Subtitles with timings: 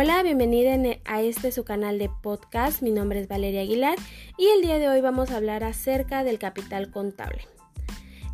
[0.00, 2.82] Hola, bienvenida a este su canal de podcast.
[2.82, 3.98] Mi nombre es Valeria Aguilar
[4.36, 7.48] y el día de hoy vamos a hablar acerca del capital contable.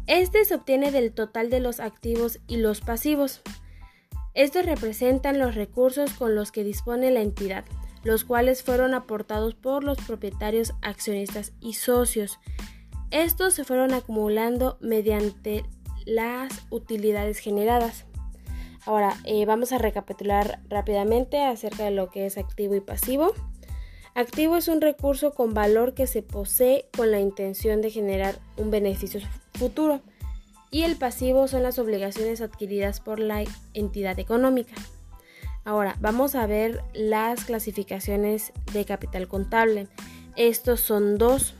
[0.07, 3.41] Este se obtiene del total de los activos y los pasivos.
[4.35, 7.65] Estos representan los recursos con los que dispone la entidad,
[8.03, 12.41] los cuales fueron aportados por los propietarios, accionistas y socios.
[13.11, 15.65] Estos se fueron acumulando mediante
[16.05, 18.05] las utilidades generadas.
[18.87, 23.33] Ahora eh, vamos a recapitular rápidamente acerca de lo que es activo y pasivo.
[24.15, 28.71] Activo es un recurso con valor que se posee con la intención de generar un
[28.71, 29.21] beneficio
[29.55, 30.01] futuro
[30.71, 33.45] y el pasivo son las obligaciones adquiridas por la
[33.75, 34.75] entidad económica.
[35.65, 39.89] Ahora vamos a ver las clasificaciones de capital contable.
[40.37, 41.55] Estos son dos.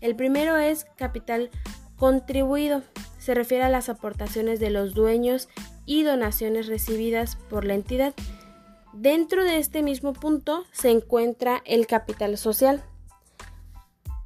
[0.00, 1.50] El primero es capital
[1.96, 2.82] contribuido.
[3.20, 5.48] Se refiere a las aportaciones de los dueños
[5.84, 8.14] y donaciones recibidas por la entidad.
[8.94, 12.82] Dentro de este mismo punto se encuentra el capital social.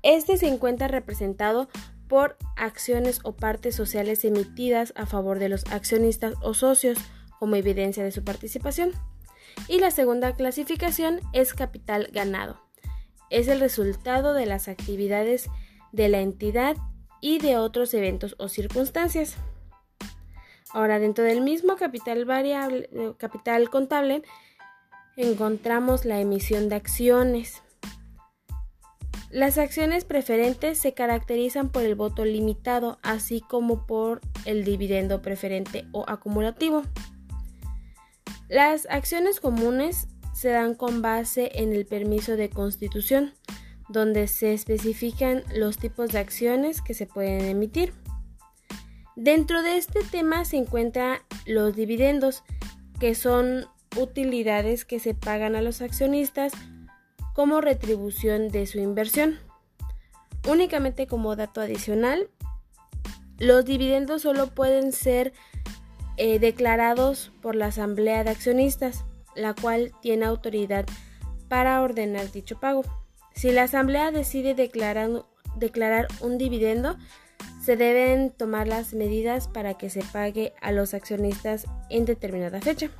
[0.02, 1.68] Este se encuentra representado
[2.08, 6.96] por acciones o partes sociales emitidas a favor de los accionistas o socios
[7.40, 8.92] como evidencia de su participación.
[9.66, 12.60] Y la segunda clasificación es capital ganado.
[13.28, 15.48] Es el resultado de las actividades
[15.90, 16.76] de la entidad
[17.24, 19.36] y de otros eventos o circunstancias.
[20.74, 24.22] Ahora, dentro del mismo capital variable, eh, capital contable,
[25.16, 27.62] encontramos la emisión de acciones.
[29.30, 35.86] Las acciones preferentes se caracterizan por el voto limitado, así como por el dividendo preferente
[35.92, 36.82] o acumulativo.
[38.50, 43.32] Las acciones comunes se dan con base en el permiso de constitución,
[43.88, 47.92] donde se especifican los tipos de acciones que se pueden emitir.
[49.16, 52.42] Dentro de este tema se encuentran los dividendos,
[52.98, 56.52] que son utilidades que se pagan a los accionistas
[57.32, 59.38] como retribución de su inversión.
[60.48, 62.28] Únicamente como dato adicional,
[63.38, 65.32] los dividendos solo pueden ser
[66.16, 70.86] eh, declarados por la Asamblea de Accionistas, la cual tiene autoridad
[71.48, 72.82] para ordenar dicho pago.
[73.34, 76.96] Si la Asamblea decide declarar, un dividendo,
[77.62, 82.90] se deben tomar las medidas para que se pague a los accionistas en determinada fecha.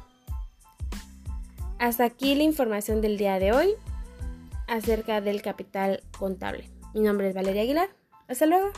[1.78, 3.68] Hasta aquí la información del día de hoy
[4.66, 6.70] acerca del capital contable.
[6.94, 7.88] Mi nombre es Valeria Aguilar.
[8.28, 8.70] Hasta luego.